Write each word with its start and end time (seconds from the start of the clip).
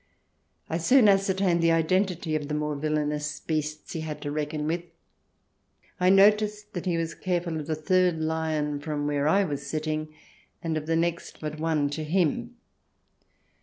I 0.67 0.79
soon 0.79 1.07
ascertained 1.07 1.61
the 1.61 1.71
identity 1.71 2.35
of 2.35 2.47
the 2.47 2.55
more 2.55 2.75
villainous 2.75 3.39
beasts 3.39 3.93
he 3.93 4.01
had 4.01 4.19
to 4.23 4.31
reckon 4.31 4.65
with; 4.65 4.81
I 5.99 6.09
noticed 6.09 6.69
he 6.85 6.97
was 6.97 7.13
careful 7.13 7.59
of 7.59 7.67
the 7.67 7.75
third 7.75 8.19
lion 8.19 8.79
from 8.79 9.05
where 9.05 9.27
I 9.27 9.43
was 9.43 9.67
sitting, 9.67 10.11
and 10.63 10.75
of 10.75 10.87
the 10.87 10.95
next 10.95 11.39
but 11.39 11.59
one 11.59 11.87
to 11.91 12.03
him. 12.03 12.55